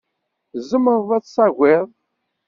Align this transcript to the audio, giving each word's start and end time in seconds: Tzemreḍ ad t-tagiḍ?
Tzemreḍ 0.51 1.09
ad 1.17 1.23
t-tagiḍ? 1.23 1.87